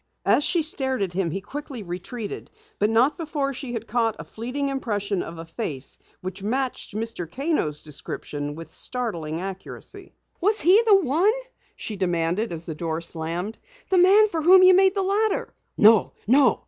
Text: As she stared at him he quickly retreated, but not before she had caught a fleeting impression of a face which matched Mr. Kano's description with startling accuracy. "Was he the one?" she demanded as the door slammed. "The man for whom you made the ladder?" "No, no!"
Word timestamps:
As 0.25 0.43
she 0.43 0.63
stared 0.63 1.03
at 1.03 1.13
him 1.13 1.29
he 1.29 1.41
quickly 1.41 1.83
retreated, 1.83 2.49
but 2.79 2.89
not 2.89 3.19
before 3.19 3.53
she 3.53 3.73
had 3.73 3.85
caught 3.85 4.15
a 4.17 4.23
fleeting 4.23 4.69
impression 4.69 5.21
of 5.21 5.37
a 5.37 5.45
face 5.45 5.99
which 6.21 6.41
matched 6.41 6.95
Mr. 6.95 7.29
Kano's 7.31 7.83
description 7.83 8.55
with 8.55 8.71
startling 8.71 9.41
accuracy. 9.41 10.15
"Was 10.41 10.59
he 10.59 10.81
the 10.87 10.97
one?" 10.99 11.31
she 11.75 11.97
demanded 11.97 12.51
as 12.51 12.65
the 12.65 12.73
door 12.73 12.99
slammed. 12.99 13.59
"The 13.91 13.99
man 13.99 14.27
for 14.27 14.41
whom 14.41 14.63
you 14.63 14.73
made 14.73 14.95
the 14.95 15.03
ladder?" 15.03 15.53
"No, 15.77 16.13
no!" 16.25 16.59